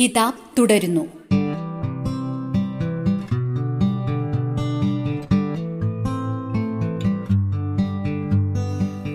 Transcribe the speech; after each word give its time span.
കിതാബ് 0.00 0.60
തുടരുന്നു. 0.60 1.00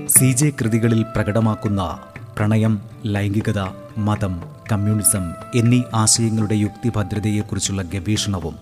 C 0.07 0.31
J 0.31 0.49
കൃതികളിൽ 0.49 1.03
പ്രകടമാക്കുന്ന 1.03 1.99
പ്രണയം 2.35 2.81
ലൈംഗികത 3.05 3.59
മതം 3.97 4.41
കമ്മ്യൂണിസം 4.71 5.31
എന്നീ 5.55 5.81
ആശയങ്ങളുടെ 5.95 6.55
യുക്തിഭദ്രതയെക്കുറിച്ചുള്ള 6.55 7.81
ഗവേഷണവും 7.81 8.55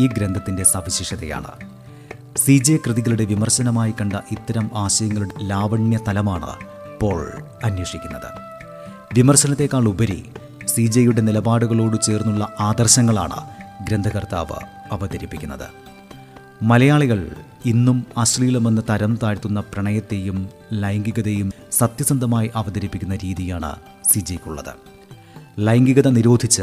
ഈ 0.00 0.06
ഗ്രന്ഥത്തിന്റെ 0.06 0.62
സവിശേഷതയാണ്. 0.62 1.50
സി 2.36 2.58
ജെ 2.58 2.78
കൃതികളുടെ 2.86 3.24
വിമർശനമായി 3.24 3.94
കണ്ട 4.00 4.12
ഇത്തരം 4.12 4.70
ആശയങ്ങളുടെ 4.74 5.34
ലാവണ്യ 5.42 5.98
തലമാണ് 6.08 6.56
പോൾ 7.00 7.32
അന്വേഷിക്കുന്നത്. 7.64 8.30
വിമർശനത്തെക്കാൾ 9.14 9.88
ഉപരി 9.88 10.24
സി 10.68 10.86
ജെയുടെ 10.86 11.20
നിലപാടുകളോട് 11.20 12.02
ചേർന്നുള്ള 12.02 12.56
ആദർശങ്ങളാണ് 12.60 13.40
ഗ്രന്ഥകർത്താവ് 13.86 14.58
അവതരിപ്പിക്കുന്നത്. 14.92 15.68
മലയാളികൾ 16.62 17.36
ഇന്നും 17.66 18.06
അശ്ലീലമെന്ന് 18.16 18.82
തരം 18.90 19.18
താഴ്ത്തുന്ന 19.22 19.60
പ്രണയത്തെയും 19.60 20.48
ലൈംഗികതയും 20.72 21.52
സത്യസന്ധമായി 21.72 22.50
അവതരിപ്പിക്കുന്ന 22.54 23.16
രീതിയാണ് 23.16 23.76
സിജയ്ക്കുള്ളത് 24.12 24.74
ലൈംഗികത 25.58 26.08
നിരോധിച്ച് 26.08 26.62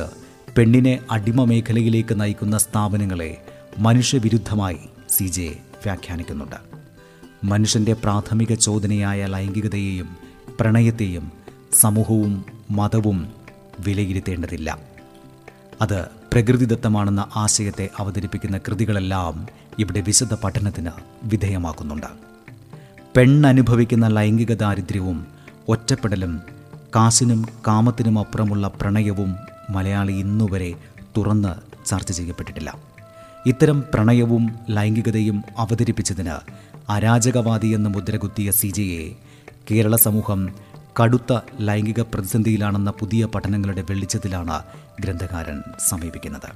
പെണ്ണിനെ 0.57 0.99
അടിമ 1.11 1.43
മേഖലയിലേക്ക് 1.43 2.21
നയിക്കുന്ന 2.21 2.57
സ്ഥാപനങ്ങളെ 2.57 3.37
മനുഷ്യവിരുദ്ധമായി 3.77 4.79
സി 5.09 5.23
ജെ 5.23 5.55
വ്യാഖ്യാനിക്കുന്നുണ്ട്. 5.83 6.55
മനുഷ്യന്റെ 7.43 7.93
പ്രാഥമിക 7.93 8.53
ചോദനയായ 8.53 9.25
ലൈംഗികതയെയും 9.25 10.17
പ്രണയത്തെയും 10.59 11.31
സമൂഹവും 11.73 12.45
മതവും 12.71 13.40
വിലയിരുത്തേണ്ടതില്ല. 13.79 14.77
അത് 15.81 16.05
പ്രകൃതിദത്തമാണെന്ന 16.33 17.27
ആശയത്തെ 17.35 17.89
അവതരിപ്പിക്കുന്ന 17.99 18.57
കൃതികളെല്ലാം 18.57 19.47
ഇവിടെ 19.79 20.01
വിശദ 20.01 20.33
പഠനത്തിന് 20.33 20.91
വിധേയമാക്കുന്നുണ്ട്. 21.23 22.07
പെണ്ണനുഭവിക്കുന്ന 23.17 24.07
ലൈംഗിക 24.07 24.53
ദാരിദ്ര്യവും 24.53 25.27
ഒറ്റപ്പെടലും 25.67 26.41
കാശിനും 26.95 27.45
കാമത്തിനും 27.67 28.19
അപ്പുറമുള്ള 28.19 28.67
പ്രണയവും 28.67 29.35
മലയാളി 29.69 30.11
ഇന്നുവരെ 30.11 30.73
തുറന്ന് 31.17 31.85
ചർച്ച 31.85 32.11
ചെയ്യപ്പെട്ടിട്ടില്ല. 32.11 32.75
ഇത്തരം 33.45 33.83
പ്രണയവും 33.93 34.59
ലൈംഗികതയും 34.69 35.43
അവതരിപ്പിച്ചതിന് 35.57 36.33
അരാജകവാദി 36.89 37.67
എന്ന 37.67 37.89
മുദ്രകുത്തിയ 37.89 38.51
സി 38.51 38.67
ജെയെ 38.67 39.11
കേരള 39.71 39.95
സമൂഹം 39.95 40.49
കടുത്ത 40.99 41.39
ലൈംഗിക 41.59 42.01
പ്രതിസന്ധിയിലാണെന്ന 42.01 42.91
പുതിയ 42.91 43.25
പഠനങ്ങളുടെ 43.25 43.81
വെളിച്ചത്തിലാണ് 43.81 44.63
ഗ്രന്ഥകാരൻ 44.99 45.63
സമീപിക്കുന്നത്. 45.89 46.49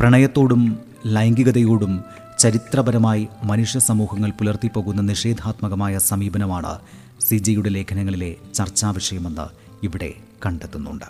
പ്രണയത്തോടും 0.00 0.78
ലൈംഗികതയോടും 1.06 2.04
ചരിത്രപരമായി 2.38 3.28
മനുഷ്യ 3.44 3.78
സമൂഹങ്ങൾ 3.78 4.30
പുലർത്തിപ്പോകുന്ന 4.30 5.02
നിഷേധാത്മകമായ 5.02 5.98
സമീപനമാണ് 5.98 6.78
സി 7.20 7.36
ജിയുടെ 7.36 7.68
ലേഖനങ്ങളിലെ 7.68 8.36
ചർച്ചാ 8.54 8.90
വിഷയമെന്ന് 8.90 9.46
ഇവിടെ 9.82 10.12
കണ്ടെത്തുന്നുണ്ട്. 10.46 11.08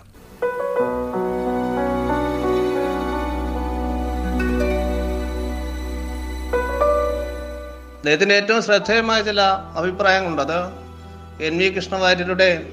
നേതിന് 8.05 8.33
ഏറ്റവും 8.33 8.61
ശ്രദ്ധേയമായ 8.63 9.23
ചില 9.23 9.41
അഭിപ്രായങ്ങളുണ്ട്. 9.75 10.41
അത് 10.41 10.90
എൻ 11.39 11.57
വി 11.57 11.69
കൃഷ്ണവാര്യരുടെ 11.69 12.67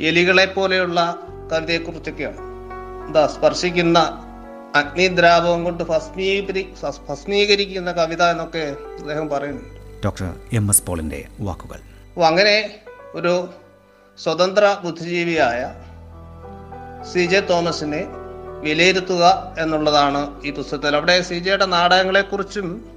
എലികളെ 0.00 0.46
പോലെയുള്ള 0.46 1.18
കവിതയെക്കുറിച്ചൊക്കെയാണ്. 1.52 2.36
എന്താ 3.06 3.26
സ്പർശിക്കുന്ന 3.26 3.98
അഗ്നിദ്രാവകം 4.74 5.64
കൊണ്ട് 5.64 5.84
ഭസ്മീകരി 5.84 6.74
ഭസ്മീകരിക്കുന്ന 7.08 7.92
കവിത 7.92 8.22
എന്നൊക്കെ 8.22 8.76
അദ്ദേഹം 8.98 9.28
പറയുന്നുണ്ട്. 9.28 10.04
ഡോക്ടർ 10.04 10.34
എം 10.52 10.70
എസ് 10.70 10.82
പോളിന്റെ 10.82 11.24
വാക്കുകൾ. 11.40 11.80
അങ്ങനെ 12.26 12.80
ഒരു 13.14 13.48
സ്വതന്ത്ര 14.18 14.76
ബുദ്ധിജീവിയായ 14.84 15.74
സി 17.12 17.26
ജെ 17.26 17.40
തോമസിനെ 17.40 18.06
വിലയിരുത്തുക 18.60 19.54
എന്നുള്ളതാണ് 19.58 20.42
ഈ 20.44 20.50
പുസ്തകത്തിൽ. 20.50 20.96
അവിടെ 20.96 21.20
സി 21.20 21.34
ജെയുടെ 21.34 21.66
നാടകങ്ങളെക്കുറിച്ചും 21.66 22.90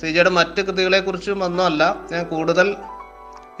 സി 0.00 0.06
ജെയുടെ 0.06 0.30
മറ്റ് 0.30 0.60
കൃതികളെക്കുറിച്ചും 0.62 1.44
ഒന്നുമല്ല 1.44 1.96
ഞാൻ 2.12 2.24
കൂടുതൽ 2.24 2.76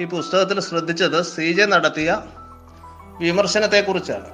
ഈ 0.00 0.04
പുസ്തകത്തിൽ 0.04 0.60
ശ്രദ്ധിച്ചത് 0.60 1.22
സി 1.22 1.52
ജെ 1.52 1.64
നടത്തിയ 1.64 2.22
വിമർശനത്തെക്കുറിച്ചാണ്. 3.18 4.28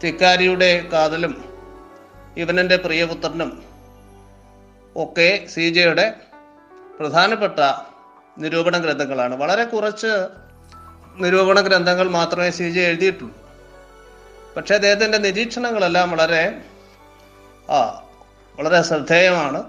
തിക്കാരിയുടെ 0.00 0.88
കാതലും 0.92 1.44
ഇവനന്റെ 2.36 2.76
പ്രിയപുത്രനും 2.76 3.64
ഒക്കെ 4.96 5.46
സി 5.54 5.70
ജെയുടെ 5.70 6.14
പ്രധാനപ്പെട്ട 7.00 7.58
നിരൂപണ 8.38 8.78
ഗ്രന്ഥങ്ങളാണ്. 8.78 9.34
വളരെ 9.34 9.64
കുറച്ച് 9.64 10.12
നിരൂപണ 11.16 11.60
ഗ്രന്ഥങ്ങൾ 11.60 12.10
മാത്രമേ 12.10 12.50
സി 12.50 12.70
ജെ 12.70 12.80
എഴുതിയിട്ടുള്ളൂ. 12.80 13.34
പക്ഷേ 14.56 14.74
അദ്ദേഹത്തിന്റെ 14.74 15.18
നിരീക്ഷണങ്ങളെല്ലാം 15.18 16.10
വളരെ 16.10 16.62
ആ 17.70 17.80
വളരെ 18.60 18.82
ശ്രദ്ധേയമാണ് 18.82 19.64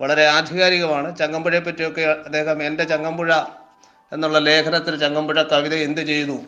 വളരെ 0.00 0.26
ആധികാരികമാണ്. 0.26 1.16
ചങ്ങമ്പുഴയെ 1.16 1.60
പറ്റിയൊക്കെ 1.60 2.02
അദ്ദേഹം 2.02 2.62
എന്റെ 2.62 2.84
ചങ്ങമ്പുഴ 2.84 3.34
എന്നുള്ള 4.12 4.38
ലേഖനത്തിൽ 4.38 4.96
ചങ്ങമ്പുഴ 4.96 5.42
കവിത 5.42 5.74
എന്ത് 5.74 6.00
ചെയ്തു 6.00 6.38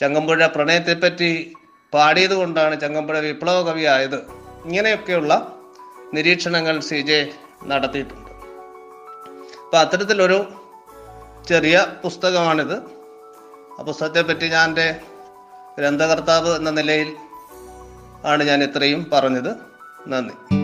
ചങ്ങമ്പുഴ 0.00 0.46
പ്രണയത്തെപ്പറ്റി 0.46 1.52
പാടിയത് 1.94 2.34
കൊണ്ടാണ് 2.34 2.80
ചങ്ങമ്പുഴ 2.80 3.18
വിപ്ലവ 3.18 3.62
കവിയായത്. 3.62 4.16
ഇങ്ങനെയൊക്കെയുള്ള 4.64 5.52
നിരീക്ഷണങ്ങൾ 6.14 6.80
സി 6.80 7.02
ജെ 7.02 7.32
നടത്തിയിട്ടുണ്ട്. 7.64 8.30
അപ്പം 9.64 9.80
അത്തരത്തിലൊരു 9.80 10.52
ചെറിയ 11.48 11.86
പുസ്തകമാണിത്. 12.04 12.74
ആ 13.78 13.82
പുസ്തകത്തെപ്പറ്റി 13.82 14.48
ഞാൻ 14.48 14.68
എന്റെ 14.68 15.00
ഗ്രന്ഥകർത്താവ് 15.78 16.56
എന്ന 16.56 16.70
നിലയിൽ 16.70 17.16
ആണ് 18.24 18.44
ഞാൻ 18.44 18.62
ഇത്രയും 18.62 19.10
പറഞ്ഞത്. 19.12 19.56
നന്ദി. 20.08 20.63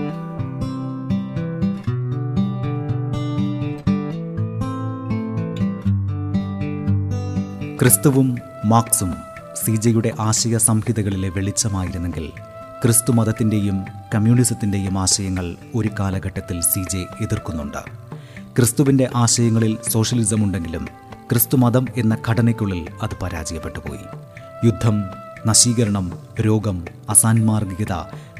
ക്രിസ്തുവും 7.80 8.38
മാർക്സും 8.64 9.14
സി 9.64 9.76
ജെയുടെ 9.76 10.12
ആശയ 10.20 10.58
സംഹിതകളിലെ 10.58 11.28
വെളിച്ചമായിരുന്നെങ്കിൽ 11.28 12.26
ക്രിസ്തു 12.82 13.12
മതത്തിന്റെയും 13.12 13.84
കമ്മ്യൂണിസത്തിന്റെയും 14.14 14.98
ആശയങ്ങൾ 14.98 15.56
ഒരു 15.74 15.90
കാലഘട്ടത്തിൽ 16.00 16.60
സി 16.60 16.82
ജെ 16.92 17.06
എതിർക്കുന്നുണ്ട്. 17.20 17.78
ക്രിസ്തുവിന്റെ 18.56 19.10
ആശയങ്ങളിൽ 19.14 19.78
സോഷ്യലിസം 19.88 20.44
ഉണ്ടെങ്കിലും 20.44 20.88
ക്രിസ്തു 21.30 21.56
മതം 21.56 21.86
എന്ന 21.96 22.16
ഘടനയ്ക്കുള്ളിൽ 22.28 22.88
അത് 23.02 23.14
പരാജയപ്പെട്ടുപോയി. 23.22 24.04
യുദ്ധം 24.64 25.04
നശീകരണം 25.46 26.12
രോഗം 26.40 26.84
അസാൻമാർഗികത 27.08 27.92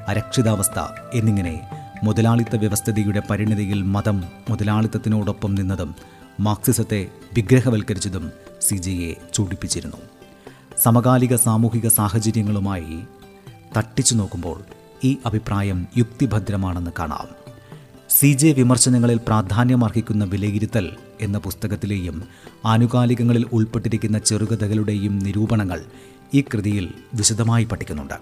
അരക്ഷിതാവസ്ഥ 0.08 0.78
എന്നിങ്ങനെ 1.14 1.60
മുതലാളിത്ത 2.04 2.56
വ്യവസ്ഥിതിയുടെ 2.56 3.22
പരിണിതിയിൽ 3.30 3.82
മതം 3.82 4.24
മുതലാളിത്തത്തിനോടൊപ്പം 4.50 5.54
നിന്നതും 5.54 5.94
മാർക്സിസത്തെ 6.40 7.06
വിഗ്രഹവൽക്കരിച്ചതും 7.34 8.49
സി 8.60 8.76
ചൂടിപ്പിച്ചിരുന്നു. 9.34 9.96
സമകാലിക 10.82 11.36
സാമൂഹിക 11.36 11.88
സാഹചര്യങ്ങളുമായി 11.88 12.98
തട്ടിച്ചു 13.76 14.14
നോക്കുമ്പോൾ 14.14 14.60
ഈ 15.04 15.16
അഭിപ്രായം 15.26 15.86
യുക്തിഭദ്രമാണെന്ന് 15.98 16.90
കാണാം. 16.98 17.28
സി 18.10 18.32
ജെ 18.32 18.52
വിമർശനങ്ങളിൽ 18.52 19.16
പ്രാധാന്യമർഹിക്കുന്ന 19.16 20.24
വിലയിരുത്തൽ 20.24 20.90
എന്ന 21.20 21.38
പുസ്തകത്തിലെയും 21.38 22.24
ആനുകാലികങ്ങളിൽ 22.66 23.46
ഉൾപ്പെട്ടിരിക്കുന്ന 23.52 24.18
ചെറുകഥകളുടെയും 24.18 25.18
നിരൂപണങ്ങൾ 25.18 25.84
ഈ 26.34 26.40
കൃതിയിൽ 26.40 26.94
വിശദമായി 27.14 27.64
പഠിക്കുന്നുണ്ട്. 27.64 28.14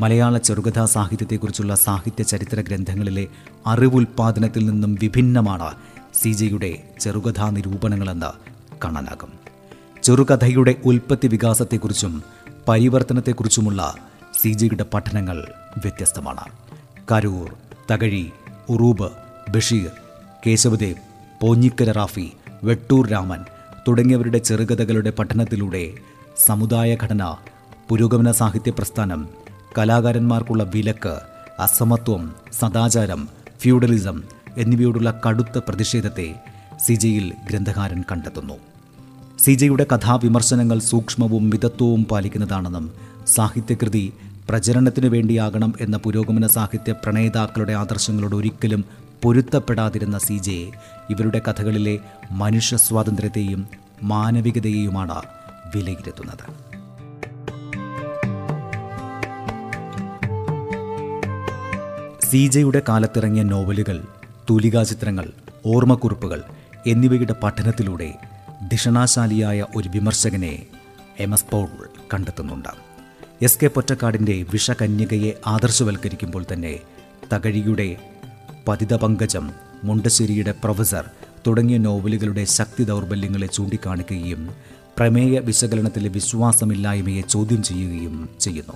മലയാള 0.00 0.38
ചെറുകഥാ 0.38 0.86
സാഹിത്യത്തെക്കുറിച്ചുള്ള 0.86 1.74
സാഹിത്യ 1.74 2.22
ചരിത്ര 2.22 2.60
ഗ്രന്ഥങ്ങളിലെ 2.60 3.26
അറിവുൽപാദനത്തിൽ 3.66 4.66
നിന്നും 4.66 4.94
വിഭിന്നമാണ് 4.94 5.74
സി 6.14 6.32
ജെയുടെ 6.32 6.82
ചെറുകഥാ 7.00 7.50
നിരൂപണങ്ങളെന്ന് 7.50 8.30
കാണാനാകും. 8.84 9.39
ചെറുകഥയുടെ 10.02 10.74
ഉൽപ്പത്തി 10.84 11.28
വികാസത്തെക്കുറിച്ചും 11.28 12.22
പരിവർത്തനത്തെക്കുറിച്ചുമുള്ള 12.68 13.94
സി 14.40 14.52
ജിയുടെ 14.52 14.84
പഠനങ്ങൾ 14.94 15.46
വ്യത്യസ്തമാണ്. 15.76 16.44
കരൂർ 17.12 17.54
തകഴി 17.90 18.30
ഉറൂബ് 18.68 19.08
ബഷീർ 19.50 19.90
കേശവദേവ് 20.46 21.02
പോഞ്ഞിക്കര 21.40 21.90
റാഫി 21.90 22.32
വെട്ടൂർ 22.64 23.08
രാമൻ 23.08 23.44
തുടങ്ങിയവരുടെ 23.88 24.38
ചെറുകഥകളുടെ 24.38 25.10
പഠനത്തിലൂടെ 25.10 25.92
സമുദായ 26.36 26.96
ഘടന 27.02 27.36
പുരോഗമന 27.88 28.32
സാഹിത്യ 28.32 28.70
പ്രസ്ഥാനം 28.70 29.28
കലാകാരന്മാർക്കുള്ള 29.78 30.62
വിലക്ക് 30.74 31.14
അസമത്വം 31.58 32.34
സദാചാരം 32.60 33.28
ഫ്യൂഡലിസം 33.58 34.22
എന്നിവയോടുള്ള 34.58 35.20
കടുത്ത 35.28 35.58
പ്രതിഷേധത്തെ 35.58 36.28
സിജയിൽ 36.86 37.32
ഗ്രന്ഥകാരൻ 37.50 38.04
കണ്ടെത്തുന്നു. 38.10 38.69
സി 39.42 39.52
ജെയുടെ 39.54 39.86
കഥാവിമർശനങ്ങൾ 39.92 40.78
സൂക്ഷ്മവും 40.78 41.50
മിതത്വവും 41.50 42.04
പാലിക്കുന്നതാണെന്നും 42.04 42.86
സാഹിത്യകൃതി 43.26 44.12
പ്രചരണത്തിനു 44.48 45.08
വേണ്ടിയാകണം 45.08 45.74
എന്ന 45.80 45.96
പുരോഗമന 45.96 46.46
സാഹിത്യ 46.46 46.92
പ്രണേതാക്കളുടെ 46.92 47.72
ആദർശങ്ങളോട് 47.72 48.36
ഒരിക്കലും 48.36 48.84
പൊരുത്തപ്പെടാതിരുന്ന 49.22 50.18
സി 50.18 50.38
ജെ 50.38 50.70
ഇവരുടെ 51.10 51.42
കഥകളിലെ 51.48 51.98
മനുഷ്യ 52.30 52.76
സ്വാതന്ത്ര്യത്തെയും 52.76 53.66
മാനവികതയെയുമാണ് 54.02 55.18
വിലയിരുത്തുന്നത്. 55.74 56.44
സി 62.24 62.46
ജെയുടെ 62.46 62.82
കാലത്തിറങ്ങിയ 62.88 63.42
നോവലുകൾ 63.42 64.02
തൂലികാചിത്രങ്ങൾ 64.50 65.26
ഓർമ്മക്കുറിപ്പുകൾ 65.66 66.42
എന്നിവയുടെ 66.86 67.34
പഠനത്തിലൂടെ 67.42 68.10
ദിഷണാശാലിയായ 68.68 69.66
ഒരു 69.76 69.88
വിമർശകനെ 69.88 70.66
എം 71.18 71.32
എസ് 71.32 71.44
പോൾ 71.52 71.68
കണ്ടെത്തുന്നുണ്ട്. 72.14 72.68
എസ് 73.42 73.58
കെ 73.62 73.66
പൊറ്റക്കാടിന്റെ 73.66 74.46
വിഷകന്യകയെ 74.52 75.32
ആദർശവൽക്കരിക്കുമ്പോൾ 75.46 76.44
തന്നെ 76.52 76.80
തകഴിയുടെ 77.32 77.96
പതിത 78.68 78.94
പങ്കജം 78.94 79.50
മുണ്ടശ്ശേരിയുടെ 79.84 80.54
പ്രൊഫസർ 80.64 81.10
തുടങ്ങിയ 81.46 81.78
നോവലുകളുടെ 81.78 82.44
ശക്തി 82.44 82.84
ദൗർബല്യങ്ങളെ 82.84 83.46
ചൂണ്ടിക്കാണിക്കുകയും 83.46 84.50
പ്രമേയ 84.98 85.38
വിശകലനത്തിലെ 85.38 86.08
വിശ്വാസമില്ലായ്മയെ 86.08 87.20
ചോദ്യം 87.20 87.62
ചെയ്യുകയും 87.62 88.28
ചെയ്യുന്നു. 88.40 88.72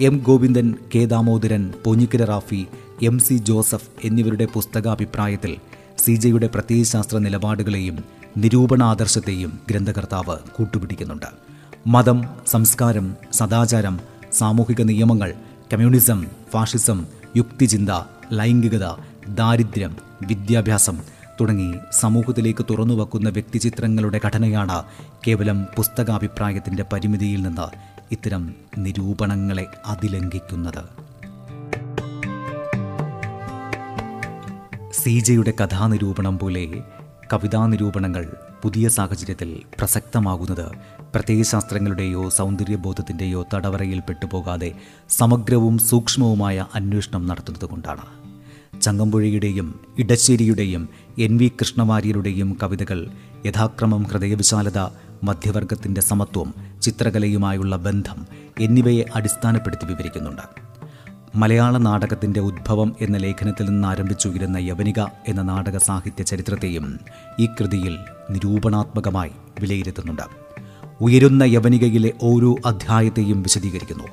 M 0.00 0.18
Govindan 0.18 0.74
K 0.94 1.04
Damodaran 1.04 1.72
Ponjikkara 1.84 2.24
Rafi 2.24 2.66
M 3.02 3.18
C 3.18 3.34
Joseph 3.34 3.88
എന്നിവരുടെ 4.04 4.44
പുസ്തകാഭിപ്രായത്തിൽ 4.44 5.56
സി 5.98 6.12
ജെയുടെ 6.12 6.46
പ്രത്യയശാസ്ത്ര 6.46 7.18
നിലപാടുകളെയും 7.18 8.19
നിരൂപണാദർശത്തെയും 8.36 9.60
ഗ്രന്ഥകർത്താവ് 9.70 10.36
കൂട്ടുപിടിക്കുന്നുണ്ട്. 10.56 11.26
മതം 11.86 12.24
സംസ്കാരം 12.46 13.16
സദാചാരം 13.32 14.00
സാമൂഹിക 14.32 14.82
നിയമങ്ങൾ 14.82 15.34
കമ്മ്യൂണിസം 15.72 16.26
ഫാഷിസം 16.50 17.06
യുക്തിചിന്ത 17.36 17.90
ലൈംഗികത 18.32 18.86
ദാരിദ്ര്യം 19.28 19.96
വിദ്യാഭ്യാസം 20.26 20.98
തുടങ്ങി 21.40 21.74
സമൂഹത്തിലേക്ക് 21.92 22.66
തുറന്നുവെക്കുന്ന 22.70 23.28
വ്യക്തിചിത്രങ്ങളുടെ 23.28 24.20
ഘടനയാണ് 24.24 24.82
കേവലം 25.26 25.64
പുസ്തകാഭിപ്രായത്തിന്റെ 25.76 26.84
പരിമിതിയിൽ 26.92 27.42
നിന്ന് 27.42 27.96
ഇത്തരം 28.10 28.54
നിരൂപണങ്ങളെ 28.78 29.66
അതിലംഘിക്കുന്നത്. 29.86 31.10
സീജയുടെ 34.92 35.50
ജെയുടെ 35.50 35.52
കഥാനിരൂപണം 35.64 36.38
പോലെ 36.38 36.82
കവിതാ 37.32 37.66
നിരൂപണങ്ങൾ 37.66 38.24
പുതിയ 38.62 38.88
സാഹചര്യത്തിൽ 38.88 39.62
പ്രസക്തമാകുന്നത് 39.78 40.66
പ്രത്യയശാസ്ത്രങ്ങളുടെയോ 41.14 42.28
സൗന്ദര്യബോധത്തിന്റെയോ 42.28 43.46
തടവറയിൽ 43.54 44.00
പെട്ടുപോകാതെ 44.00 44.70
സമഗ്രവും 45.08 45.78
സൂക്ഷ്മവുമായ 45.78 46.66
അന്വേഷണം 46.74 47.26
നടത്തുന്നതുകൊണ്ടാണ് 47.26 48.06
ചങ്ങമ്പുഴയുടെയും 48.82 49.68
ഇടശ്ശേരിയുടെയും 49.98 50.88
എൻ 51.18 51.38
വി 51.38 51.48
കൃഷ്ണവാര്യരുടെയും 51.48 52.58
കവിതകൾ 52.62 53.00
യഥാക്രമം 53.46 54.02
ഹൃദയവിശാലത 54.02 54.78
മധ്യവർഗത്തിന്റെ 55.24 56.00
സമത്വം 56.00 56.54
ചിത്രകലയുമായുള്ള 56.82 57.76
ബന്ധം 57.76 58.26
എന്നിവയെ 58.60 59.04
അടിസ്ഥാനപ്പെടുത്തി 59.14 59.86
വിവരിക്കുന്നുണ്ട്. 59.86 60.69
മലയാള 61.34 61.76
നാടകത്തിന്റെ 61.76 62.40
ഉദ്ഭവം 62.40 62.96
എന്ന 63.00 63.16
ലേഖനത്തിൽ 63.16 63.66
നിന്ന് 63.66 63.88
ആരംഭിച്ചുയരുന്ന 63.88 64.56
യവനിക 64.56 65.00
എന്ന 65.00 65.42
നാടക 65.42 65.76
സാഹിത്യ 65.76 66.22
ചരിത്രത്തെയും 66.22 67.00
ഈ 67.40 67.46
കൃതിയിൽ 67.46 67.98
നിരൂപണാത്മകമായി 68.30 69.30
വിലയിരുത്തുന്നുണ്ട്. 69.60 70.22
ഉയരുന്ന 71.00 71.42
യവനികയിലെ 71.42 72.12
ഓരോ 72.22 72.56
അധ്യായത്തെയും 72.66 73.42
വിശദീകരിക്കുന്നു. 73.42 74.04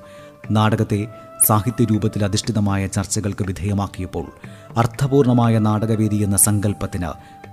നാടകത്തെ 0.51 1.07
സാഹിത്യ 1.45 1.85
രൂപത്തിൽ 1.85 2.23
അധിഷ്ഠിതമായ 2.23 2.87
ചർച്ചകൾക്ക് 2.87 3.43
വിധേയമാക്കിയപ്പോൾ 3.43 4.25
അർത്ഥപൂർണമായ 4.77 5.59
നാടകവേദി 5.59 6.15
എന്ന 6.15 6.37
സങ്കല്പത്തിന് 6.37 7.07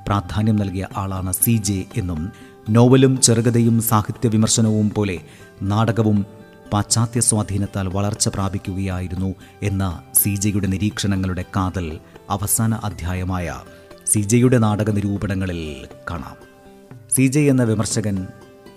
പ്രാധാന്യം 0.09 0.57
നൽകിയ 0.57 0.87
ആളാണ് 0.97 1.33
സി 1.33 1.57
ജെ 1.57 1.85
എന്നും 1.97 2.33
നോവലും 2.71 3.21
ചെറുകഥയും 3.21 3.83
സാഹിത്യ 3.83 4.29
വിമർശനവും 4.29 4.93
പോലെ 4.97 5.21
നാടകവും 5.63 6.27
പാശ്ചാത്യ 6.73 7.21
സ്വാധീനത്താൽ 7.21 7.89
വളർച്ച 7.89 8.29
പ്രാപിക്കുകയായിരുന്നു 8.29 9.35
എന്ന 9.63 10.03
സി 10.15 10.35
ജെയുടെ 10.35 10.67
നിരീക്ഷണങ്ങളുടെ 10.67 11.45
കാതൽ 11.57 11.99
അവസാന 12.31 12.75
അധ്യായമായ 12.75 13.61
സി 14.07 14.21
ജെയുടെ 14.21 14.59
നാടക 14.59 14.91
നിരൂപണങ്ങളിൽ 14.91 15.87
കാണാം. 16.11 16.37
സി 17.11 17.27
ജെ 17.27 17.41
എന്ന 17.41 17.63
വിമർശകൻ 17.63 18.27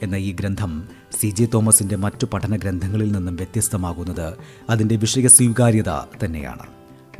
എന്ന 0.01 0.15
ഈ 0.15 0.31
ഗ്രന്ഥം 0.31 0.87
സി 1.21 1.29
ജെ 1.29 1.47
തോമസിന്റെ 1.53 1.95
മറ്റു 1.95 2.25
പഠന 2.25 2.55
ഗ്രന്ഥങ്ങളിൽ 2.55 3.11
നിന്നും 3.11 3.35
വ്യത്യസ്തമാകുന്നത് 3.35 4.33
അതിന്റെ 4.69 4.95
വിഷയ 4.95 5.27
സ്വീകാര്യത 5.27 5.89
തന്നെയാണ്. 6.25 6.67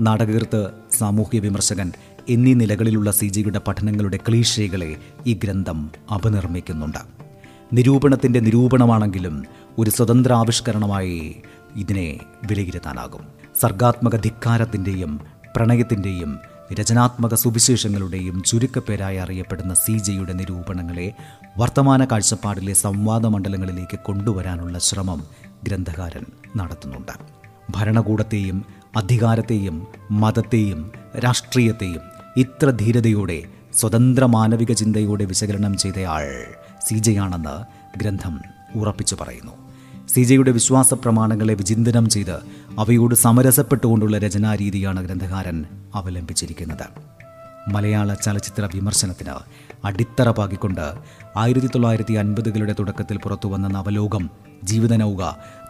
നാടകകൃത്ത് 0.02 0.68
സാമൂഹ്യ 0.92 1.40
വിമർശകൻ 1.40 1.92
എന്നീ 2.30 2.54
നിലകളിലുള്ള 2.54 3.12
സി 3.12 3.26
ജെയുടെ 3.26 3.60
പഠനങ്ങളുടെ 3.60 4.18
ക്ലീശകളെ 4.18 4.98
ഈ 5.28 5.34
ഗ്രന്ഥം 5.34 5.92
അപനിർമ്മിക്കുന്നുണ്ട്. 6.16 7.27
നിരൂപണത്തിന്റെ 7.74 8.40
നിരൂപണമാണെങ്കിലും 8.40 9.46
ഒരു 9.78 9.90
സ്വതന്ത്ര 9.90 10.34
ആവിഷ്കരണമായി 10.34 11.36
ഇതിനെ 11.76 12.20
വിലയിരുത്താനാകും. 12.46 13.20
സർഗാത്മക 13.62 14.16
ധിക്കാരത്തിന്റെയും 14.16 15.22
പ്രണയത്തിന്റെയും 15.56 16.40
രചനാത്മക 16.74 17.34
സുവിശേഷങ്ങളുടെയും 17.34 18.44
ചുരുക്കപ്പേരായി 18.44 19.18
അറിയപ്പെടുന്ന 19.18 19.74
സി 19.74 19.98
ജെയുടെ 19.98 20.34
നിരൂപണങ്ങളെ 20.34 21.14
വർത്തമാന 21.58 22.06
കാഴ്ചപ്പാടിലെ 22.06 22.74
സംവാദ 22.74 23.26
മണ്ഡലങ്ങളിലേക്ക് 23.26 24.00
കൊണ്ടുവരാനുള്ള 24.00 24.80
ശ്രമം 24.80 25.24
ഗ്രന്ഥകാരൻ 25.64 26.26
നടത്തുന്നുണ്ട്. 26.58 27.12
ഭരണകൂടത്തെയും 27.70 28.66
അധികാരത്തെയും 28.98 29.88
മതത്തെയും 30.12 30.92
രാഷ്ട്രീയത്തെയും 31.20 32.02
ഇത്ര 32.38 32.70
ധീരതയോടെ 32.70 33.44
സ്വതന്ത്ര 33.76 34.26
മാനവിക 34.26 34.72
ചിന്തയോടെ 34.72 35.26
വിശകലനം 35.26 35.78
ചെയ്തയാൾ 35.78 36.46
സി 36.88 36.96
ജെയാണെന്ന് 36.96 37.56
ഗ്രന്ഥം 38.00 38.42
ഉറപ്പിച്ചു 38.76 39.16
പറയുന്നു. 39.22 39.52
സി 40.14 40.22
ജെയുടെ 40.22 40.52
വിശ്വാസ 40.52 40.94
പ്രമാണങ്ങളെ 40.94 41.54
വിചിന്തനം 41.54 42.10
ചെയ്ത് 42.10 42.38
അവയോട് 42.80 43.16
സമരസപ്പെട്ടുകൊണ്ടുള്ള 43.16 44.18
രചനാരീതിയാണ് 44.18 45.04
ഗ്രന്ഥകാരൻ 45.04 45.66
അവലംബിച്ചിരിക്കുന്നത്. 45.96 46.88
മലയാള 47.70 48.14
ചലച്ചിത്ര 48.14 48.70
വിമർശനത്തിന് 48.74 49.36
അടിത്തറ 49.86 50.30
പാകിക്കൊണ്ട് 50.30 50.86
ആയിരത്തി 51.38 51.68
തൊള്ളായിരത്തി 51.68 52.14
അൻപതുകളുടെ 52.14 52.76
തുടക്കത്തിൽ 52.80 53.18
പുറത്തുവന്ന 53.18 53.68
നവലോകം 53.68 54.30
ജീവിതനൗക 54.64 55.24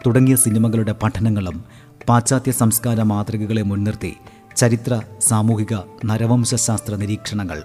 തുടങ്ങിയ 0.06 0.36
സിനിമകളുടെ 0.36 0.92
പഠനങ്ങളും 0.92 1.64
പാശ്ചാത്യ 2.08 2.52
സംസ്കാര 2.52 3.02
മാതൃകകളെ 3.02 3.62
മുൻനിർത്തി 3.62 4.12
ചരിത്ര 4.56 5.02
സാമൂഹിക 5.20 5.74
നരവംശാസ്ത്ര 6.04 6.94
നിരീക്ഷണങ്ങൾ 6.94 7.58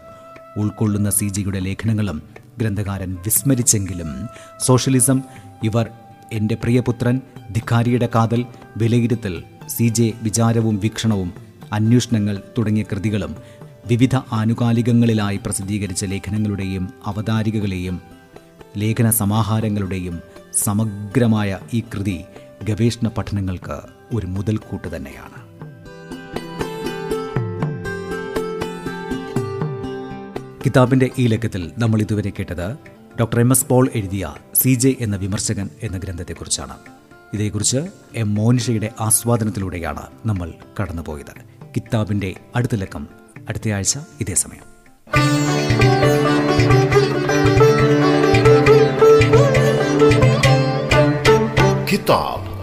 ഉൾക്കൊള്ളുന്ന 0.57 1.09
സി 1.09 1.25
ജിയുടെ 1.25 1.59
ലേഖനങ്ങളും 1.59 2.17
ഗ്രന്ഥകാരൻ 2.57 3.15
വിസ്മരിച്ചെങ്കിലും 3.15 4.27
സോഷ്യലിസം 4.59 5.21
ഇവർ 5.63 5.89
എന്റെ 6.31 6.55
പ്രിയപുത്രൻ 6.55 7.21
ധിക്കാരിയുടെ 7.51 8.09
കാതൽ 8.15 8.45
വിലയിരുത്തൽ 8.77 9.43
സി 9.67 9.87
ജെ 9.87 10.11
വിചാരവും 10.23 10.77
വീക്ഷണവും 10.77 11.33
അന്വേഷണങ്ങൾ 11.73 12.41
തുടങ്ങിയ 12.57 12.83
കൃതികളും 12.83 13.35
വിവിധ 13.87 14.15
ആനുകാലികങ്ങളിലായി 14.15 15.37
പ്രസിദ്ധീകരിച്ച 15.37 16.05
ലേഖനങ്ങളുടെയും 16.05 16.93
അവതാരികകളെയും 17.05 18.01
ലേഖന 18.77 19.09
സമാഹാരങ്ങളുടെയും 19.09 20.19
സമഗ്രമായ 20.53 21.59
ഈ 21.73 21.83
കൃതി 21.93 22.23
ഗവേഷണ 22.69 23.07
പഠനങ്ങൾക്ക് 23.07 23.81
ഒരു 24.15 24.25
മുതൽക്കൂട്ട് 24.25 24.95
തന്നെയാണ്. 24.95 25.42
കിതാബിന്റെ 30.65 31.09
ഈ 31.17 31.27
ലക്കത്തിൽ 31.27 31.71
നമ്മൾ 31.77 32.01
ഇതുവരെ 32.01 32.29
കേട്ടത് 32.29 32.77
ഡോക്ടർ 33.19 33.39
എം 33.39 33.51
എസ് 33.51 33.65
പോൾ 33.65 33.89
എഴുതിയ 33.95 34.33
സി 34.55 34.73
ജെ 34.73 34.95
എന്ന 34.99 35.15
വിമർശകൻ 35.15 35.69
എന്ന 35.83 35.97
ഗ്രന്ഥത്തെക്കുറിച്ചാണ്. 35.97 36.77
ഇതേക്കുറിച്ച് 37.33 37.77
എം 38.15 38.33
മോനിഷയുടെ 38.33 38.89
ആസ്വാദനത്തിലൂടെയാണ് 39.01 40.01
നമ്മൾ 40.25 40.53
കടന്നുപോയത്. 40.81 41.33
കിതാബിന്റെ 41.75 42.33
അടുത്ത 42.55 42.75
ലക്കം 42.75 43.07
അടുത്തയാഴ്ച 43.49 43.97
ഇതേ 44.21 44.33
സമയം. 44.33 44.63
കിതാബ്. 51.91 52.53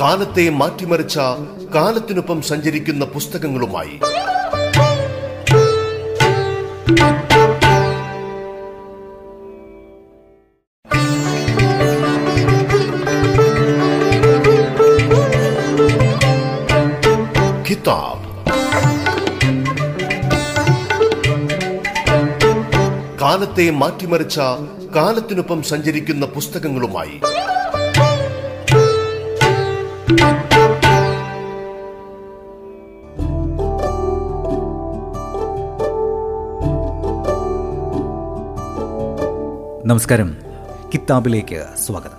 കാലത്തെ 0.00 0.50
മാറ്റിമറിച്ച 0.50 1.18
കാലത്തിനൊപ്പം 1.74 2.42
സഞ്ചരിക്കുന്ന 2.42 3.04
പുസ്തകങ്ങളുമായി. 3.04 4.00
കിതാബ്. 17.70 18.30
കാലത്തെ 23.20 23.70
മാറ്റിമറിച്ച 23.70 24.40
കാലത്തിനൊപ്പം 24.96 25.62
സഞ്ചരിക്കുന്ന 25.62 26.26
പുസ്തകങ്ങളുമായി. 26.26 27.20
നമസ്കാരം. 39.90 40.36
കിതാബിലേക്ക് 40.94 41.66
സ്വാഗതം. 41.86 42.18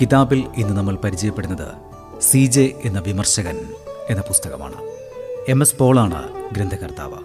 കിതാബിൽ 0.00 0.44
ഇന്ന് 0.56 0.76
നമ്മൾ 0.76 0.96
പരിചയപ്പെടുന്നത് 1.04 1.68
സി 2.22 2.46
ജെ 2.46 2.72
എന്ന 2.84 3.00
വിമർശകൻ 3.00 3.60
എന്ന 4.10 4.22
പുസ്തകമാണ്. 4.22 4.74
എം 5.48 5.62
എസ് 5.62 5.76
പോളാണ് 5.76 6.22
ഗ്രന്ഥകർത്താവ്. 6.52 7.16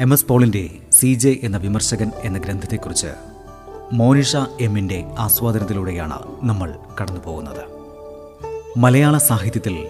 എം 0.00 0.12
എസ് 0.12 0.26
പോളിന്റെ 0.26 0.70
സി 0.92 1.14
ജെ 1.14 1.36
എന്ന 1.42 1.56
വിമർശകൻ 1.56 2.10
എന്ന 2.24 2.38
ഗ്രന്ഥത്തെക്കുറിച്ച് 2.38 3.06
മോനിഷ 3.92 4.36
എമ്മിന്റെ 4.60 5.04
ആസ്വാദനത്തിലൂടെയാണ് 5.18 6.18
നമ്മൾ 6.42 6.74
കടന്നു 7.00 7.20
പോകുന്നത്. 7.20 7.62
മലയാള 8.78 9.18
സാഹിത്യത്തിൽ 9.18 9.88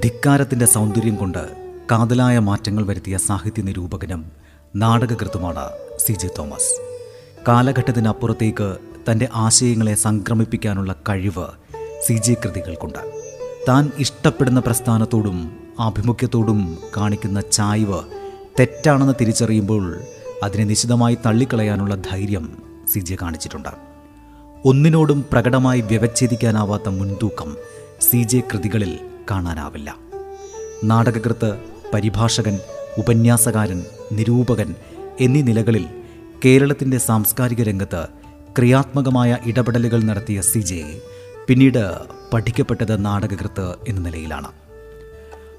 ധിക്കാരത്തിന്റെ 0.00 0.66
സൗന്ദര്യം 0.66 1.16
കൊണ്ട് 1.16 1.48
കാതലായ 1.92 2.38
മാറ്റങ്ങൾ 2.38 2.86
വരുത്തിയ 2.86 3.18
സാഹിത്യ 3.18 3.62
നിരൂപകനും 3.62 4.32
നാടകകൃത്തുമാണ് 4.76 5.68
സി 5.98 6.12
ജെ 6.12 6.30
തോമസ്. 6.38 6.93
കാലഘട്ടത്തിനപ്പുറത്തേക്ക് 7.48 8.76
തന്റെ 9.10 9.28
ആശയങ്ങളെ 9.34 9.94
സംക്രമിപ്പിക്കാനുള്ള 9.94 10.96
കഴിവ് 11.08 11.46
സി 12.06 12.14
ജെ 12.14 12.34
കൃതികൾക്കുണ്ട്. 12.34 12.98
താൻ 13.68 13.90
ഇഷ്ടപ്പെടുന്ന 13.98 14.60
പ്രസ്ഥാനത്തോടും 14.60 15.56
ആഭിമുഖ്യത്തോടും 15.80 16.78
കാണിക്കുന്ന 16.96 17.40
ചായ്വ് 17.40 18.02
തെറ്റാണെന്ന് 18.60 19.12
തിരിച്ചറിയുമ്പോൾ 19.20 20.00
അതിനെ 20.42 20.64
നിശിതമായി 20.64 21.18
തള്ളിക്കളയാനുള്ള 21.26 21.94
ധൈര്യം 21.94 22.62
സി 22.92 22.98
ജെ 22.98 23.16
കാണിച്ചിട്ടുണ്ട്. 23.22 23.68
ഒന്നിനോടും 24.64 25.24
പ്രകടമായി 25.32 25.80
വ്യവച്ഛേദിക്കാനാവാത്ത 25.80 26.88
മുൻതൂക്കം 26.88 27.56
സി 28.00 28.22
ജെ 28.22 28.42
കൃതികളിൽ 28.52 28.98
കാണാനാവില്ല. 29.30 29.96
നാടകകൃത്ത് 30.84 31.58
പരിഭാഷകൻ 31.94 32.58
ഉപന്യാസകാരൻ 32.98 33.84
നിരൂപകൻ 34.12 34.74
എന്നീ 35.20 35.42
നിലകളിൽ 35.42 35.86
കേരളത്തിന്റെ 36.44 36.98
സാംസ്കാരിക 36.98 37.62
രംഗത്ത് 37.62 38.06
ക്രിയാത്മകമായ 38.58 39.38
ഇടപെടലുകൾ 39.46 40.02
നടത്തിയ 40.02 40.40
സി 40.40 40.58
ജെ 40.58 41.00
പിന്നീട് 41.46 41.94
പഠിക്കപ്പെട്ടത് 42.32 43.04
നാടകകൃത്ത് 43.04 43.74
എന്ന 43.88 44.00
നിലയിലാണ്. 44.00 44.46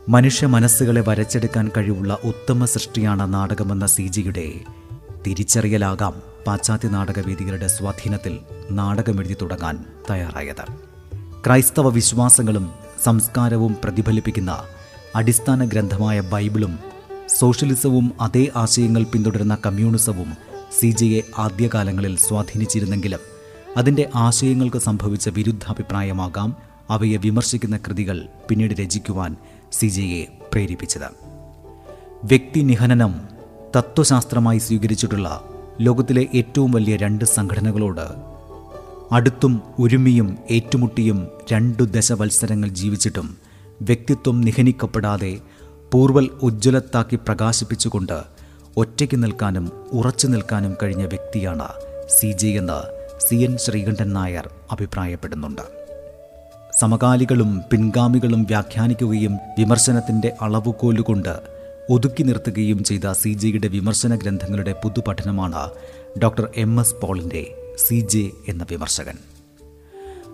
മനുഷ്യ 0.10 0.48
മനസ്സുകളെ 0.48 1.02
വരച്ചെടുക്കാൻ 1.08 1.72
കഴിവുള്ള 1.78 2.18
ഉത്തമ 2.24 2.66
സൃഷ്ടിയാണ് 2.66 3.34
നാടകമെന്ന 3.34 3.86
സി 3.86 4.08
ജിയുടെ 4.08 4.54
തിരിച്ചറിയലാകാം 5.28 6.22
പാശ്ചാത്യ 6.48 6.90
നാടകവേദികളുടെ 6.90 7.68
സ്വാധീനത്തിൽ 7.68 8.40
നാടകമെഴുതി 8.72 9.38
തുടങ്ങാൻ 9.42 9.86
തയ്യാറായത്. 10.12 10.66
ക്രൈസ്തവ 11.46 11.90
വിശ്വാസങ്ങളും 11.90 12.72
സംസ്കാരവും 13.04 13.76
പ്രതിഫലിപ്പിക്കുന്ന 13.84 14.64
അടിസ്ഥാന 15.16 15.66
ഗ്രന്ഥമായ 15.66 16.20
ബൈബിളും 16.22 16.80
സോഷ്യലിസവും 17.38 18.14
അതേ 18.22 18.48
ആശയങ്ങൾ 18.56 19.04
പിന്തുടരുന്ന 19.04 19.58
കമ്മ്യൂണിസവും 19.66 20.55
സി 20.80 20.88
ജിയെ 20.88 21.22
ആദ്യകാലങ്ങളിൽ 21.38 22.18
സ്വാധീനിച്ചിരുന്നെങ്കിലും 22.18 23.20
അതിന്റെ 23.78 24.10
ആശയങ്ങൾക്ക് 24.16 24.78
സംഭവിച്ച 24.78 25.30
വിരുദ്ധാഭിപ്രായമാകാം 25.30 26.56
അവയെ 26.90 27.18
വിമർശിക്കുന്ന 27.18 27.78
കൃതികൾ 27.78 28.28
പിന്നീട് 28.50 28.74
രചിക്കുവാൻ 28.74 29.36
സി 29.72 29.88
ജിയെ 29.88 30.40
പ്രേരിപ്പിച്ചത്. 30.54 31.10
വ്യക്തി 32.24 32.60
നിഹനനം 32.60 33.16
തത്വശാസ്ത്രമായി 33.78 34.58
സ്വീകരിച്ചിട്ടുള്ള 34.58 35.44
ലോകത്തിലെ 35.82 36.28
ഏറ്റവും 36.36 36.72
വലിയ 36.72 36.96
രണ്ട് 36.96 37.26
സംഘടനകളോട് 37.26 38.08
അടുത്തും 39.12 39.62
ഒരുമിയും 39.80 40.38
ഏറ്റുമുട്ടിയും 40.52 41.28
രണ്ടു 41.54 41.84
ദശവത്സരങ്ങൾ 41.84 42.70
ജീവിച്ചിട്ടും 42.70 43.38
വ്യക്തിത്വം 43.82 44.42
നിഹനിക്കപ്പെടാതെ 44.42 45.40
പൂർവൽ 45.94 46.30
ഉജ്ജ്വലത്താക്കി 46.44 47.16
പ്രകാശിപ്പിച്ചുകൊണ്ട് 47.16 48.35
ഒറ്റയ്ക്ക് 48.78 49.24
നിൽക്കാനും 49.24 49.72
ഉറച്ചു 49.92 50.28
നിൽക്കാനും 50.28 50.78
കഴിഞ്ഞ 50.84 51.06
വ്യക്തിയാണ് 51.06 51.68
സി 52.10 52.32
ജെ 52.32 52.48
എന്ന് 52.48 52.80
സി 53.22 53.36
എൻ 53.36 53.58
ശ്രീകണ്ഠൻ 53.58 54.14
നായർ 54.14 54.50
അഭിപ്രായപ്പെടുന്നുണ്ട്. 54.72 55.62
സമകാലികളും 56.80 57.62
പിൻഗാമികളും 57.72 58.44
വ്യാഖ്യാനിക്കുകയും 58.44 59.36
വിമർശനത്തിന്റെ 59.36 60.34
അളവുകോലുകൊണ്ട് 60.42 61.40
ഒതുക്കി 61.90 62.24
നിർത്തുകയും 62.24 62.84
ചെയ്ത 62.84 63.12
സി 63.12 63.34
ജിയുടെ 63.34 63.68
വിമർശന 63.68 64.16
ഗ്രന്ഥങ്ങളുടെ 64.16 64.76
പുതുപഠനമാണ് 64.84 65.70
ഡോക്ടർ 66.24 66.50
എം 66.56 66.80
എസ് 66.80 66.96
പോളിന്റെ 66.96 67.74
സി 67.88 68.00
ജെ 68.00 68.30
എന്ന 68.48 68.66
വിമർശകൻ. 68.70 69.18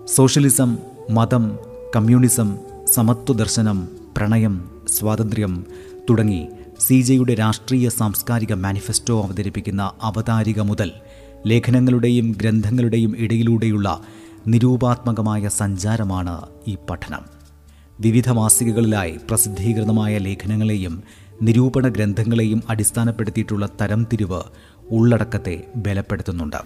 സോഷ്യലിസം 0.06 0.78
മതം 1.10 1.58
കമ്മ്യൂണിസം 1.96 2.58
സമത്വ 2.92 3.34
ദർശനം 3.34 3.88
പ്രണയം 4.16 4.82
സ്വാതന്ത്ര്യം 4.88 5.66
തുടങ്ങി 6.10 6.48
സി 6.84 6.96
ജെയുടെ 7.02 7.34
രാഷ്ട്രീയ 7.34 7.88
സാംസ്കാരിക 7.88 8.52
മാനിഫെസ്റ്റോ 8.52 9.22
അവതരിപ്പിക്കുന്ന 9.22 9.82
അവതാരിക 10.02 10.60
മുതൽ 10.60 10.90
ലേഖനങ്ങളുടെയും 11.46 12.26
ഗ്രന്ഥങ്ങളുടെയും 12.40 13.12
ഇടയിലൂടെയുള്ള 13.18 13.88
നിരൂപാത്മകമായ 14.46 15.48
സഞ്ചാരമാണ് 15.48 16.36
ഈ 16.68 16.76
പഠനം. 16.90 17.24
വിവിധ 18.00 18.28
മാസികകളിലായി 18.30 19.14
പ്രസിദ്ധീകൃതമായ 19.28 20.18
ലേഖനങ്ങളെയും 20.18 20.94
നിരൂപണ 21.42 21.88
ഗ്രന്ഥങ്ങളെയും 21.88 22.62
അടിസ്ഥാനപ്പെടുത്തിയിട്ടുള്ള 22.68 23.68
തരംതിരിവ് 23.80 24.42
ഉള്ളടക്കത്തെ 24.90 25.56
ബലപ്പെടുത്തുന്നുണ്ട്. 25.76 26.60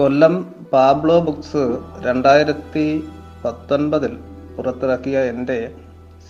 കൊല്ലം 0.00 0.54
പാബ്ലോ 0.72 1.20
ബുക്സ് 1.20 1.78
രണ്ടായിരത്തി 2.02 3.04
പത്തൊൻപതിൽ 3.44 4.18
പുറത്തിറക്കിയ 4.56 5.18
എന്റെ 5.18 5.74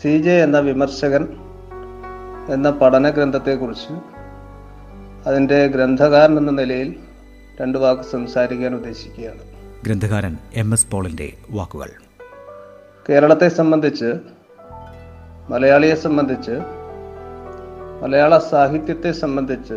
സി 0.02 0.18
ജെ 0.18 0.30
എന്ന 0.30 0.58
വിമർശകൻ 0.58 1.28
എന്ന 2.52 2.70
പഠന 2.70 3.10
ഗ്രന്ഥത്തെക്കുറിച്ച് 3.10 3.94
അതിന്റെ 5.28 5.66
ഗ്രന്ഥകാരൻ 5.66 6.38
എന്ന 6.38 6.50
നിലയിൽ 6.50 6.96
രണ്ട് 7.60 7.78
വാക്ക് 7.78 8.02
സംസാരിക്കാൻ 8.02 8.74
ഉദ്ദേശിക്കുകയാണ്. 8.74 9.40
ഗ്രന്ഥകാരൻ 9.84 10.38
എം 10.54 10.72
എസ് 10.72 10.86
പോളിന്റെ 10.90 11.32
വാക്കുകൾ. 11.50 11.90
കേരളത്തെ 13.10 13.48
സംബന്ധിച്ച് 13.48 14.12
മലയാളിയെ 15.48 15.94
സംബന്ധിച്ച് 15.94 16.60
മലയാള 18.02 18.38
സാഹിത്യത്തെ 18.38 19.12
സംബന്ധിച്ച് 19.12 19.74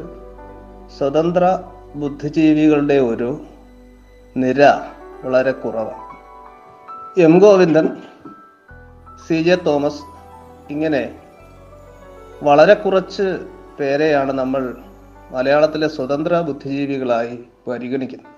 സ്വതന്ത്ര 0.98 1.60
ബുദ്ധിജീവികളുടെ 1.96 2.94
ഒരു 2.94 3.42
നിര 4.38 4.62
വളരെ 5.24 5.52
കുറവാണ്. 5.52 6.04
M 7.22 7.40
Govindan 7.40 7.98
C 9.28 9.44
J 9.44 9.56
Thomas 9.56 10.02
ഇങ്ങനെ 10.72 11.20
വളരെ 12.44 12.74
കുറച്ച് 12.74 13.48
പേരെയാണ് 13.80 14.32
നമ്മൾ 14.32 14.78
മലയാളത്തിലെ 15.32 15.88
സ്വതന്ത്ര 15.88 16.42
ബുദ്ധിജീവികളായി 16.42 17.44
പരിഗണിക്കുന്നത്. 17.68 18.32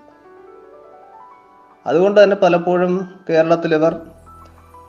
അതുകൊണ്ട് 1.87 2.23
തന്നെ 2.23 2.35
പലപ്പോഴും 2.35 3.23
കേരളത്തിലിവർ 3.29 4.01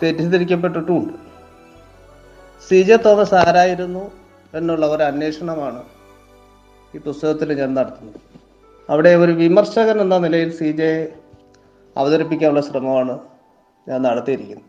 തെറ്റിദ്ധരിക്കപ്പെട്ടിട്ടുമുണ്ട്. 0.03 1.13
സി 2.69 2.83
ജെ 2.83 2.97
തോമസ് 2.97 3.35
ആരായിരുന്നു 3.35 4.11
എന്നുള്ള 4.55 4.87
ഒരു 4.87 5.03
അന്വേഷണമാണ് 5.03 5.83
ഈ 6.95 6.99
പുസ്തകത്തിൽ 6.99 7.53
ഞാൻ 7.61 7.75
നടത്തുന്നത്. 7.75 8.36
അവിടെ 8.90 9.11
ഒരു 9.11 9.33
വിമർശകൻ 9.33 10.00
എന്ന 10.00 10.19
നിലയിൽ 10.19 10.57
സി 10.57 10.73
ജെ 10.73 11.12
അവതരിപ്പിക്കാനുള്ള 11.97 12.61
ശ്രമമാണ് 12.61 13.19
ഞാൻ 13.88 14.02
നടത്തിയിരിക്കുന്നത്. 14.02 14.64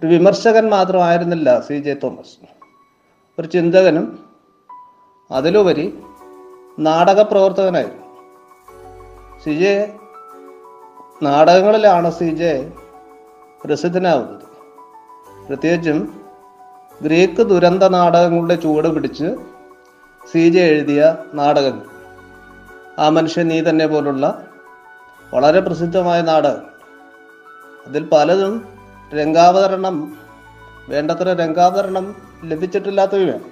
ഒരു 0.00 0.06
വിമർശകൻ 0.06 0.70
മാത്രമായിരുന്നില്ല 0.70 1.60
സി 1.60 1.80
ജെ 1.80 1.94
തോമസ്. 1.94 2.46
ഒരു 3.38 3.46
ചിന്തകനും 3.48 4.24
അതിലുപരി 5.30 5.98
നാടക 6.78 7.20
പ്രവർത്തകനായിരുന്നു. 7.20 8.06
സി 9.44 9.50
ജെ 9.50 9.92
നാടകങ്ങളിലാണ് 11.22 12.10
സി 12.10 12.30
ജെ 12.30 12.72
പ്രസിദ്ധനാവുന്നത്. 13.64 14.46
പ്രത്യേകിച്ചും 15.46 16.20
ഗ്രീക്ക് 17.02 17.42
ദുരന്ത 17.42 17.82
നാടകങ്ങളുടെ 17.82 18.54
ചുവട് 18.54 18.94
പിടിച്ച് 18.94 19.36
സി 20.32 20.50
ജെ 20.50 20.60
എഴുതിയ 20.60 21.16
നാടകങ്ങൾ. 21.34 21.95
ആ 22.98 23.08
മനുഷ്യൻ 23.08 23.48
നീ 23.48 23.60
തന്നെ 23.60 23.86
പോലുള്ള 23.86 24.48
വളരെ 25.34 25.60
പ്രസിദ്ധമായ 25.60 26.22
നാട്. 26.22 26.54
അതിൽ 27.86 28.04
പലതും 28.04 28.54
രംഗാവതരണം 29.14 30.18
വേണ്ടത്ര 30.88 31.32
രംഗാവതരണം 31.32 32.16
ലഭിച്ചിട്ടില്ലാത്തവയാണ് 32.44 33.44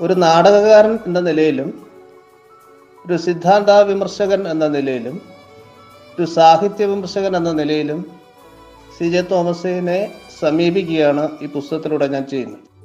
ഒരു 0.00 0.12
നാടകകാരൻ 0.12 0.98
എന്ന 1.06 1.20
നിലയിലും 1.20 1.68
ഒരു 3.06 3.16
സിദ്ധാന്ത 3.16 3.70
വിമർശകൻ 3.70 4.48
എന്ന 4.48 4.66
നിലയിലും 4.66 5.16
ഒരു 6.18 6.26
സാഹിത്യ 6.26 6.84
വിമർശകൻ 6.84 7.36
എന്ന 7.36 7.52
നിലയിലും 7.52 8.04
സി 8.98 9.04
ജെ 9.10 9.22
തോമസിനെ 9.22 10.20
സമീപിക്കുകയാണ് 10.40 11.28
ഈ 11.42 11.46
പുസ്തകത്തിലൂടെ 11.46 12.06
ഞാൻ 12.06 12.26
ചെയ്യുന്നത്. 12.26 12.75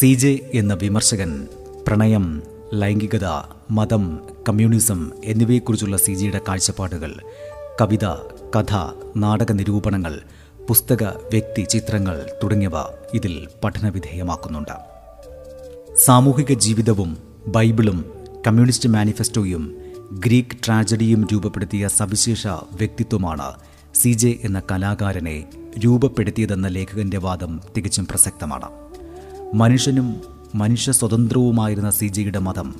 സി 0.00 0.14
ജെ 0.14 0.50
എന്ന 0.54 0.74
വിമർശകൻ 0.74 1.48
പ്രണയം 1.86 2.42
ലൈംഗികത 2.74 3.26
മതം 3.70 4.20
കമ്മ്യൂണിസം 4.48 5.10
എന്നിവയെക്കുറിച്ചുള്ള 5.24 5.96
സി 5.96 6.14
ജിയുടെ 6.14 6.40
കാഴ്ചപ്പാടുകൾ 6.48 7.14
കവിത 7.80 8.04
കഥ 8.56 8.74
നാടക 9.16 9.52
നിരൂപണങ്ങൾ 9.52 10.20
പുസ്തക 10.68 11.02
വ്യക്തി 11.02 11.62
ചിത്രങ്ങൾ 11.62 12.26
തുടങ്ങിയവ 12.42 12.72
ഇതിൽ 13.14 13.48
പഠനവിധേയമാക്കുന്നുണ്ട്. 13.64 14.72
സാമൂഹിക 15.96 16.52
ജീവിതവും 16.52 17.18
ബൈബിളും 17.46 18.04
കമ്മ്യൂണിസ്റ്റ് 18.46 18.88
മാനിഫെസ്റ്റോയും 18.88 19.76
ഗ്രീക്ക് 20.12 20.56
ട്രാജഡിയും 20.66 21.26
രൂപപ്പെടുത്തിയ 21.32 21.88
സവിശേഷ 21.88 22.46
വ്യക്തിത്വമാണ് 22.46 23.54
സി 23.94 24.12
ജെ 24.12 24.34
എന്ന 24.44 24.62
കലാകാരനെ 24.70 25.44
രൂപപ്പെടുത്തിയതെന്ന 25.78 26.66
ലേഖകന്റെ 26.66 27.18
വാദം 27.18 27.60
തികച്ചും 27.76 28.06
പ്രസക്തമാണ്. 28.06 28.89
മനുഷ്യനും 29.54 30.22
മനുഷ്യ 30.54 30.92
സ്വതന്ത്രവുമായിരുന്ന 30.92 31.90
സി 31.90 32.06
ജിയുടെ 32.06 32.38
മതം 32.38 32.74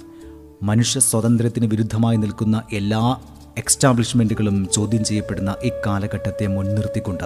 മനുഷ്യ 0.63 1.01
സ്വാതന്ത്ര്യത്തിന് 1.01 1.67
വിരുദ്ധമായി 1.67 2.17
നിൽക്കുന്ന 2.17 2.63
എല്ലാ 2.73 3.17
എക്സ്റ്റാബ്ലിഷ്മെന്റുകളും 3.59 4.69
ചോദ്യം 4.73 5.05
ചെയ്യപ്പെടുന്ന 5.05 5.57
ഇക്കാലഘട്ടത്തെ 5.63 6.47
മുൻനിർത്തിക്കൊണ്ട് 6.47 7.25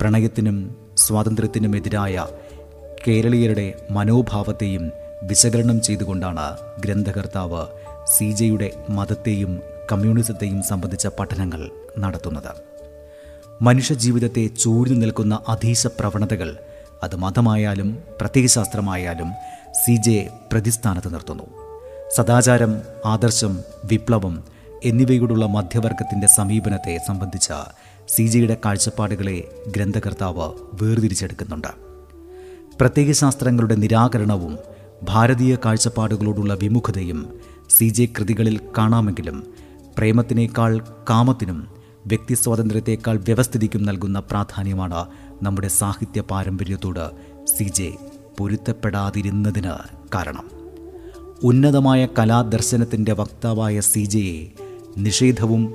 പ്രണയത്തിനും 0.00 0.76
സ്വാതന്ത്ര്യത്തിനുമെതിരായ 0.96 2.26
കേരളീയരുടെ 3.08 3.86
മനോഭാവത്തെയും 3.90 4.90
വിശകലനം 5.22 5.82
ചെയ്തുകൊണ്ടാണ് 5.82 6.56
ഗ്രന്ഥകർത്താവ് 6.80 7.66
സി 8.06 8.32
ജെയുടെ 8.32 8.72
മതത്തെയും 8.90 9.60
കമ്മ്യൂണിസത്തെയും 9.92 10.62
സംബന്ധിച്ച 10.62 11.06
പഠനങ്ങൾ 11.06 11.70
നടത്തുന്നത്. 11.98 12.52
മനുഷ്യജീവിതത്തെ 13.62 14.46
ചൂഴ്ന്നു 14.46 14.96
നിൽക്കുന്ന 14.96 15.38
അധീശ 15.48 15.86
പ്രവണതകൾ 15.86 16.56
അത് 17.02 17.16
മതമായാലും 17.16 17.98
പ്രത്യയശാസ്ത്രമായാലും 18.20 19.30
സി 19.72 19.96
ജെ 19.96 20.28
പ്രതിസ്ഥാനത്ത് 20.52 21.14
നിർത്തുന്നു. 21.14 21.44
സദാചാരം 22.16 22.74
ആദർശം 23.06 23.60
വിപ്ലവം 23.84 24.44
എന്നിവയോടുള്ള 24.84 25.46
മധ്യവർഗത്തിന്റെ 25.46 26.26
സമീപനത്തെ 26.26 26.98
സംബന്ധിച്ച 27.08 27.48
സി 28.08 28.26
ജെയുടെ 28.26 28.56
കാഴ്ചപ്പാടുകളെ 28.64 29.62
ഗ്രന്ഥകർത്താവ് 29.76 30.52
വേർതിരിച്ചെടുക്കുന്നുണ്ട്. 30.82 31.68
പ്രത്യയശാസ്ത്രങ്ങളുടെ 32.80 33.74
നിരാകരണവും 33.74 34.58
ഭാരതീയ 35.02 35.56
കാഴ്ചപ്പാടുകളോടുള്ള 35.64 36.54
വിമുഖതയും 36.54 37.40
സി 37.70 37.88
ജെ 37.88 38.08
കൃതികളിൽ 38.18 38.60
കാണാമെങ്കിലും 38.78 39.54
പ്രേമത്തിനേക്കാൾ 39.98 40.78
കാമത്തിനും 41.10 41.68
വ്യക്തി 42.06 42.34
സ്വാതന്ത്ര്യത്തെക്കാൾ 42.34 43.16
വ്യവസ്ഥിതിക്കും 43.16 43.86
നൽകുന്ന 43.86 44.18
പ്രാധാന്യമാണ് 44.18 45.06
നമ്മുടെ 45.42 45.68
സാഹിത്യ 45.68 46.20
പാരമ്പര്യത്തോട് 46.20 47.10
സി 47.46 47.64
ജെ 47.64 47.92
പൊരുത്തപ്പെടാതിരുന്നതിന് 48.38 49.74
കാരണം. 50.14 50.50
ഉന്നതമായ 51.42 52.08
കലാദർശനത്തിന്റെ 52.18 53.12
വക്താവായ 53.12 53.80
സി 53.80 54.04
ജെയെ 54.04 54.52
നിഷേധവും 54.98 55.74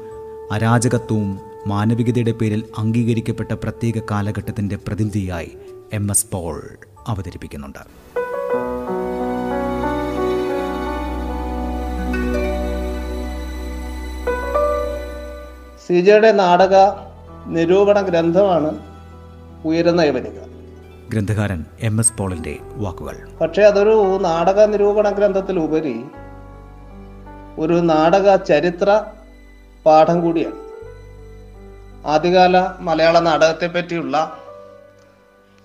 അരാജകത്വവും 0.52 1.40
മാനവികതയുടെ 1.68 2.32
പേരിൽ 2.32 2.64
അംഗീകരിക്കപ്പെട്ട 2.78 3.52
പ്രത്യേക 3.54 4.02
കാലഘട്ടത്തിന്റെ 4.12 4.76
പ്രതിനിധിയായി 4.76 5.58
എം 5.94 6.12
എസ് 6.12 6.28
പോൾ 6.32 6.78
അവതരിപ്പിക്കുന്നുണ്ട്. 7.08 7.84
സി 15.88 16.02
ജെയുടെ 16.02 16.32
നാടക 16.32 16.76
നിരൂപണ 17.48 18.02
ഗ്രന്ഥമാണ് 18.02 18.95
ഉയരുന്ന 19.66 20.02
വരിക 20.18 20.40
ഗ്രന്ഥകാരൻ 21.10 21.66
എം 21.80 22.00
എസ് 22.00 22.14
പോളിന്റെ 22.18 22.54
വാക്കുകൾ. 22.76 23.16
പക്ഷേ 23.42 23.62
അതൊരു 23.62 23.96
നാടക 24.22 24.60
നിരൂപണ 24.66 25.10
ഗ്രന്ഥത്തിലുപരി 25.10 25.96
ഒരു 27.60 27.74
നാടക 27.74 28.36
ചരിത്ര 28.36 28.90
പാഠം 29.86 30.22
കൂടിയാണ്. 30.22 30.60
ആദ്യകാല 32.06 32.56
മലയാള 32.80 33.20
നാടകത്തെ 33.20 33.68
പറ്റിയുള്ള 33.68 34.16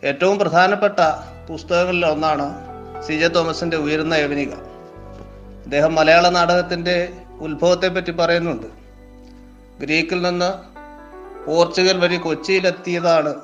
ഏറ്റവും 0.04 0.38
പ്രധാനപ്പെട്ട 0.38 1.00
പുസ്തകങ്ങളിൽ 1.48 2.06
ഒന്നാണ് 2.06 2.46
സി 3.02 3.12
ജെ 3.12 3.28
തോമസിന്റെ 3.28 3.76
ഉയരുന്ന 3.76 4.14
യവനിക 4.14 4.52
അദ്ദേഹം 5.64 5.94
മലയാള 5.94 6.28
നാടകത്തിന്റെ 6.28 6.96
ഉത്ഭവത്തെ 7.40 7.88
പറ്റി 7.88 8.10
പറയുന്നുണ്ട്. 8.10 8.68
ഗ്രീക്കിൽ 9.80 10.20
നിന്ന് 10.22 10.50
പോർച്ചുഗൽ 11.46 11.98
വഴി 11.98 12.16
കൊച്ചിയിലെത്തിയതാണ് 12.16 13.34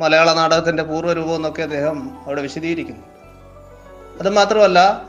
മലയാള 0.00 0.32
നാടകത്തിന്റെ 0.32 0.82
പൂർവരൂപം 0.82 1.34
എന്നൊക്കെ 1.34 1.62
അദ്ദേഹം 1.62 2.24
അവിടെ 2.24 2.42
വിശദീകരിക്കുന്നു. 2.42 3.06
അതുമാത്രമല്ല 4.18 5.08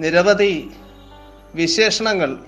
നിരവധി 0.00 0.70
വിശേഷണങ്ങൾ 1.54 2.38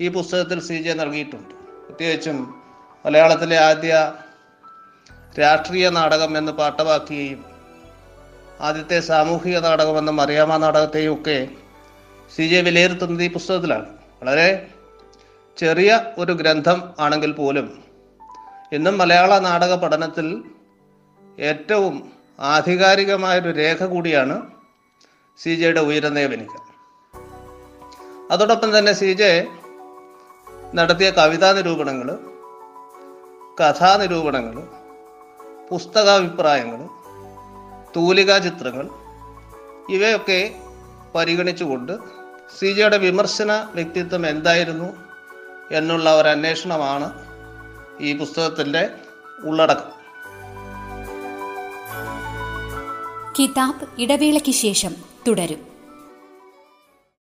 ഈ 0.00 0.08
പുസ്തകത്തിൽ 0.08 0.60
സി 0.60 0.82
ജെ 0.82 0.92
നൽകിയിട്ടുണ്ട്. 0.92 1.54
പ്രത്യേകിച്ചും 1.86 2.62
മലയാളത്തിലെ 3.06 3.58
ആദ്യ 3.58 4.12
രാഷ്ട്രീയ 5.40 5.88
നാടകം 5.88 6.38
എന്ന് 6.38 6.52
പാട്ടമാക്കുകയും 6.52 7.44
ആദ്യത്തെ 8.60 9.00
സാമൂഹിക 9.00 9.58
നാടകം 9.58 9.98
എന്ന 9.98 10.10
മറിയാമ 10.10 10.56
നാടകത്തെയും 10.56 11.14
ഒക്കെ 11.14 11.48
സി 12.36 12.42
ജെ 12.42 12.60
വിലയിരുത്തുന്നത് 12.60 13.22
ഈ 13.22 13.32
പുസ്തകത്തിലാണ്. 13.32 13.86
വളരെ 14.22 14.66
ചെറിയ 15.56 16.00
ഒരു 16.18 16.32
ഗ്രന്ഥം 16.32 16.94
ആണെങ്കിൽ 17.00 17.32
പോലും 17.32 17.84
ഇന്നും 18.72 18.98
മലയാള 18.98 19.38
നാടക 19.38 19.74
പഠനത്തിൽ 19.74 20.44
ഏറ്റവും 21.38 22.12
ആധികാരികമായൊരു 22.38 23.50
രേഖ 23.50 23.84
കൂടിയാണ് 23.84 24.42
സി 25.40 25.56
ജെയുടെ 25.56 25.80
ഉയരനേവനിക 25.80 26.30
വനിക 26.30 26.66
അതോടൊപ്പം 28.30 28.78
തന്നെ 28.78 28.92
സി 28.92 29.14
ജെ 29.14 29.48
നടത്തിയ 30.74 31.10
കവിതാ 31.10 31.52
നിരൂപണങ്ങൾ 31.52 32.18
കഥാനിരൂപണങ്ങൾ 33.60 34.62
പുസ്തകാഭിപ്രായങ്ങൾ 35.68 36.80
തൂലികാ 37.96 38.38
ചിത്രങ്ങൾ 38.38 38.90
ഇവയൊക്കെ 39.88 40.54
പരിഗണിച്ചുകൊണ്ട് 41.14 41.98
സി 42.58 42.72
ജെയുടെ 42.72 42.96
വിമർശന 42.96 43.52
വ്യക്തിത്വം 43.74 44.26
എന്തായിരുന്നു 44.26 44.94
എന്നുള്ള 45.70 46.14
ഒരു 46.14 46.28
അന്വേഷണമാണ് 46.28 47.08
ഈ 48.00 48.18
പുസ്തകത്തിന്റെ 48.18 48.90
ഉള്ളടക്കം. 49.44 49.99
കിതാബ് 53.38 53.86
ഇടവേളയ്ക്ക് 53.98 54.52
ശേഷം 54.52 54.92
തുടരും. 55.28 55.69